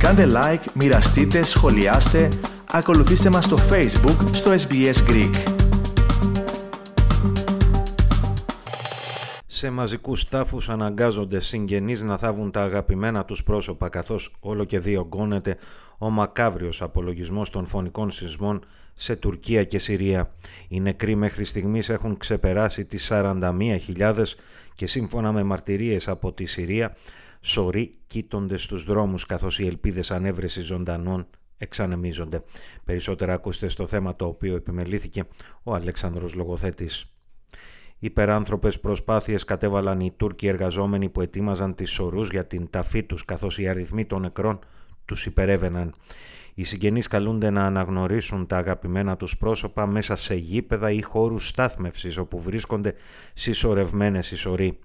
[0.00, 2.28] Κάντε like, μοιραστείτε, σχολιάστε,
[2.70, 5.34] ακολουθήστε μας στο Facebook στο SBS Greek.
[9.46, 15.56] Σε μαζικούς τάφους αναγκάζονται συγγενείς να θάβουν τα αγαπημένα τους πρόσωπα καθώς όλο και διωγγώνεται
[15.98, 18.64] ο μακάβριος απολογισμός των φωνικών σεισμών
[18.94, 20.30] σε Τουρκία και Συρία.
[20.68, 24.24] Οι νεκροί μέχρι στιγμής έχουν ξεπεράσει τις 41.000
[24.74, 26.96] και σύμφωνα με μαρτυρίες από τη Συρία
[27.40, 31.26] σωροί κοίτονται στους δρόμους καθώς οι ελπίδες ανέβρεσης ζωντανών
[31.56, 32.42] εξανεμίζονται.
[32.84, 35.24] Περισσότερα ακούστε στο θέμα το οποίο επιμελήθηκε
[35.62, 37.14] ο Αλέξανδρος Λογοθέτης.
[37.98, 43.58] Υπεράνθρωπες προσπάθειες κατέβαλαν οι Τούρκοι εργαζόμενοι που ετοίμαζαν τις σωρούς για την ταφή τους καθώς
[43.58, 44.58] οι αριθμοί των νεκρών
[45.04, 45.94] τους υπερεύαιναν.
[46.54, 52.16] Οι συγγενείς καλούνται να αναγνωρίσουν τα αγαπημένα τους πρόσωπα μέσα σε γήπεδα ή χώρους στάθμευσης
[52.16, 52.94] όπου βρίσκονται
[53.34, 54.78] συσσωρευμένες οι σωροί.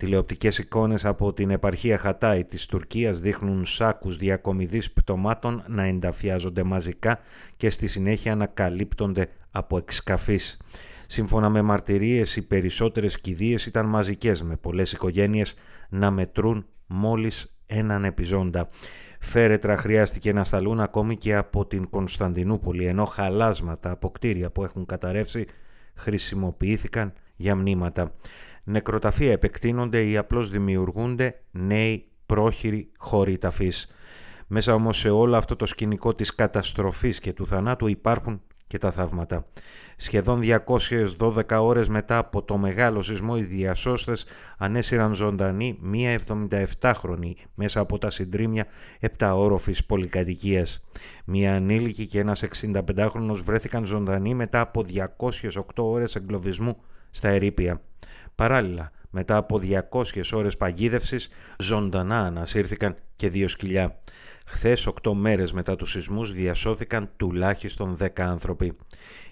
[0.00, 7.18] Τηλεοπτικές εικόνες από την επαρχία Χατάι της Τουρκίας δείχνουν σάκους διακομιδής πτωμάτων να ενταφιάζονται μαζικά
[7.56, 10.60] και στη συνέχεια να καλύπτονται από εξκαφείς.
[11.06, 15.54] Σύμφωνα με μαρτυρίες, οι περισσότερες κηδείες ήταν μαζικές, με πολλές οικογένειες
[15.88, 18.68] να μετρούν μόλις έναν επιζώντα.
[19.20, 24.86] Φέρετρα χρειάστηκε να σταλούν ακόμη και από την Κωνσταντινούπολη, ενώ χαλάσματα από κτίρια που έχουν
[24.86, 25.46] καταρρεύσει
[25.94, 28.12] χρησιμοποιήθηκαν για μνήματα.
[28.64, 33.90] Νεκροταφεία επεκτείνονται ή απλώς δημιουργούνται νέοι πρόχειροι χώροι ταφής.
[34.46, 38.90] Μέσα όμως σε όλο αυτό το σκηνικό της καταστροφής και του θανάτου υπάρχουν και τα
[38.90, 39.46] θαύματα.
[39.96, 44.26] Σχεδόν 212 ώρες μετά από το μεγάλο σεισμό οι διασώστες
[44.58, 46.20] ανέσυραν ζωντανή μία
[46.80, 48.66] 77χρονη μέσα από τα συντρίμια
[49.00, 50.82] επταόροφης πολυκατοικίας.
[51.24, 56.76] Μία ανήλικη και ένας 65χρονος βρέθηκαν ζωντανοί μετά από 208 ώρες εγκλωβισμού
[57.10, 57.80] στα ερήπια.
[58.40, 64.00] Παράλληλα, μετά από 200 ώρες παγίδευσης, ζωντανά ανασύρθηκαν και δύο σκυλιά.
[64.46, 68.76] Χθες, 8 μέρες μετά τους σεισμούς, διασώθηκαν τουλάχιστον 10 άνθρωποι.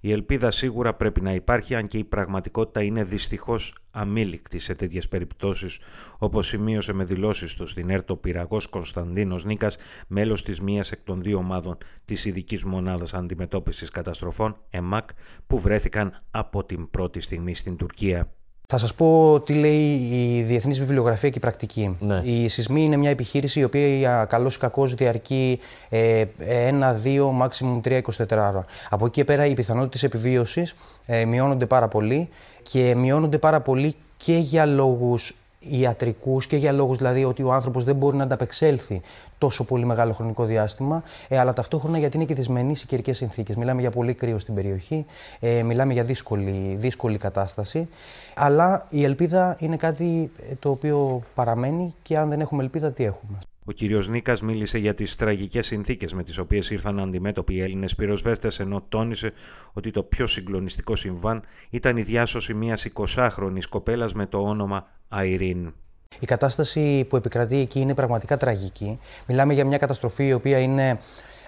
[0.00, 5.08] Η ελπίδα σίγουρα πρέπει να υπάρχει, αν και η πραγματικότητα είναι δυστυχώς αμήλικτη σε τέτοιες
[5.08, 5.80] περιπτώσεις,
[6.18, 9.76] όπως σημείωσε με δηλώσεις του στην ΕΡΤ ο πυραγός Κωνσταντίνος Νίκας,
[10.06, 15.08] μέλος της μίας εκ των δύο ομάδων της ειδικής Μονάδας Αντιμετώπισης Καταστροφών, ΕΜΑΚ,
[15.46, 18.32] που βρέθηκαν από την πρώτη στιγμή στην Τουρκία.
[18.66, 21.96] Θα σας πω τι λέει η Διεθνής Βιβλιογραφία και η Πρακτική.
[22.00, 22.20] Ναι.
[22.24, 27.80] Η σεισμή είναι μια επιχείρηση η οποία καλώ ή κακώ διαρκεί ε, ένα, δύο, maximum
[27.82, 28.64] τρία, 24 ώρα.
[28.90, 30.76] Από εκεί και πέρα οι πιθανότητες επιβίωσης
[31.06, 32.28] ε, μειώνονται πάρα πολύ
[32.62, 35.36] και μειώνονται πάρα πολύ και για λόγους
[35.70, 39.00] ιατρικούς και για λόγους δηλαδή ότι ο άνθρωπος δεν μπορεί να ανταπεξέλθει
[39.38, 43.56] τόσο πολύ μεγάλο χρονικό διάστημα, ε, αλλά ταυτόχρονα γιατί είναι και δυσμενεί οι καιρικές συνθήκες.
[43.56, 45.06] Μιλάμε για πολύ κρύο στην περιοχή,
[45.40, 47.88] ε, μιλάμε για δύσκολη, δύσκολη κατάσταση.
[48.34, 53.04] Αλλά η ελπίδα είναι κάτι ε, το οποίο παραμένει και αν δεν έχουμε ελπίδα, τι
[53.04, 53.38] έχουμε.
[53.64, 54.06] Ο κ.
[54.08, 58.84] Νίκας μίλησε για τις τραγικές συνθήκες με τις οποίες ήρθαν αντιμέτωποι οι Έλληνες πυροσβέστες, ενώ
[58.88, 59.32] τόνισε
[59.72, 65.72] ότι το πιο συγκλονιστικό συμβάν ήταν η διάσωση μιας 20χρονη κοπέλας με το όνομα Αϊρίν.
[66.20, 68.98] Η κατάσταση που επικρατεί εκεί είναι πραγματικά τραγική.
[69.26, 70.98] Μιλάμε για μια καταστροφή η οποία είναι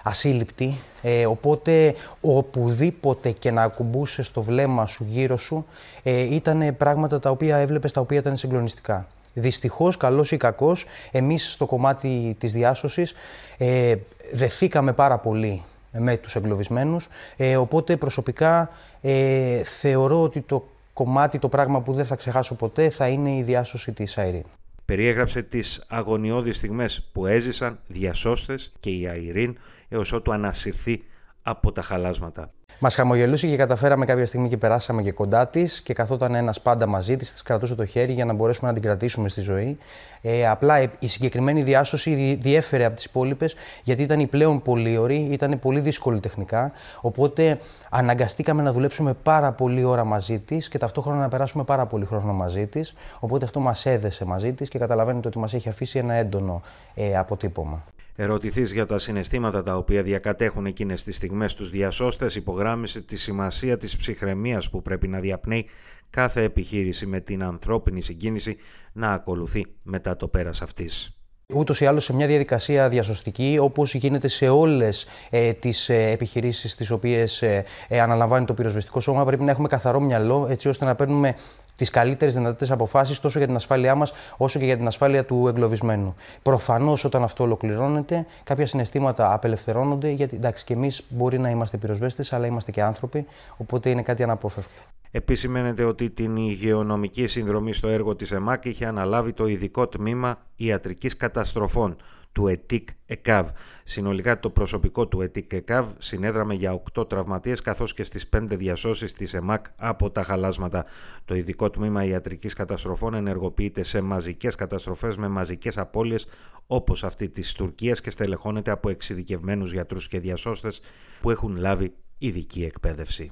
[0.03, 5.65] ασύλληπτη, ε, οπότε οπουδήποτε και να ακουμπούσε στο βλέμμα σου γύρω σου
[6.03, 9.07] ε, ήταν πράγματα τα οποία έβλεπες, τα οποία ήταν συγκλονιστικά.
[9.33, 13.13] Δυστυχώς, καλός ή κακός, εμείς στο κομμάτι της διάσωσης
[13.57, 13.95] ε,
[14.33, 17.07] δεθήκαμε πάρα πολύ με τους εγκλωβισμένους,
[17.37, 18.69] ε, οπότε προσωπικά
[19.01, 23.43] ε, θεωρώ ότι το κομμάτι, το πράγμα που δεν θα ξεχάσω ποτέ θα είναι η
[23.43, 24.43] διάσωση της Αϊρίν.
[24.85, 29.57] Περιέγραψε τις αγωνιώδεις στιγμές που έζησαν διασώστες και η Αϊρίν
[29.89, 31.03] έως ότου ανασυρθεί
[31.49, 32.49] από τα χαλάσματα.
[32.79, 36.87] Μας χαμογελούσε και καταφέραμε κάποια στιγμή και περάσαμε και κοντά της και καθόταν ένας πάντα
[36.87, 39.77] μαζί της, της κρατούσε το χέρι για να μπορέσουμε να την κρατήσουμε στη ζωή.
[40.21, 44.97] Ε, απλά ε, η συγκεκριμένη διάσωση διέφερε από τις υπόλοιπες γιατί ήταν η πλέον πολύ
[44.97, 46.71] ωρή, ήταν πολύ δύσκολη τεχνικά.
[47.01, 47.59] Οπότε
[47.89, 52.33] αναγκαστήκαμε να δουλέψουμε πάρα πολύ ώρα μαζί της και ταυτόχρονα να περάσουμε πάρα πολύ χρόνο
[52.33, 52.93] μαζί της.
[53.19, 56.61] Οπότε αυτό μας έδεσε μαζί της και καταλαβαίνετε ότι μας έχει αφήσει ένα έντονο
[56.93, 57.83] ε, αποτύπωμα.
[58.19, 63.77] Ερωτηθείς για τα συναισθήματα τα οποία διακατέχουν εκείνες τις στιγμές τους διασώστες, υπογράμμισε τη σημασία
[63.77, 65.67] της ψυχραιμίας που πρέπει να διαπνέει
[66.09, 68.57] κάθε επιχείρηση με την ανθρώπινη συγκίνηση
[68.93, 71.16] να ακολουθεί μετά το πέρας αυτής.
[71.55, 76.75] Ούτως ή άλλως σε μια διαδικασία διασωστική, όπως γίνεται σε όλες ε, τις ε, επιχειρήσεις
[76.75, 80.85] τις οποίες ε, ε, αναλαμβάνει το πυροσβεστικό σώμα, πρέπει να έχουμε καθαρό μυαλό, έτσι ώστε
[80.85, 81.35] να παίρνουμε
[81.75, 85.47] τις καλύτερες δυνατές αποφάσεις τόσο για την ασφάλειά μας όσο και για την ασφάλεια του
[85.47, 86.15] εγκλωβισμένου.
[86.41, 92.33] Προφανώς όταν αυτό ολοκληρώνεται, κάποια συναισθήματα απελευθερώνονται, γιατί εντάξει, και εμείς μπορεί να είμαστε πυροσβέστες,
[92.33, 93.25] αλλά είμαστε και άνθρωποι,
[93.57, 94.81] οπότε είναι κάτι αναπόφευκτο.
[95.11, 101.17] Επισημαίνεται ότι την υγειονομική συνδρομή στο έργο της ΕΜΑΚ είχε αναλάβει το ειδικό τμήμα ιατρικής
[101.17, 101.95] καταστροφών
[102.37, 103.49] του ΕΤΙΚ ΕΚΑΒ.
[103.83, 109.13] Συνολικά το προσωπικό του ΕΤΙΚ ΕΚΑΒ συνέδραμε για 8 τραυματίες καθώς και στις 5 διασώσεις
[109.13, 110.85] της ΕΜΑΚ από τα χαλάσματα.
[111.25, 116.27] Το ειδικό τμήμα ιατρικής καταστροφών ενεργοποιείται σε μαζικές καταστροφές με μαζικές απώλειες
[116.67, 120.81] όπως αυτή της Τουρκίας και στελεχώνεται από εξειδικευμένους γιατρούς και διασώστες
[121.21, 123.31] που έχουν λάβει ειδική εκπαίδευση.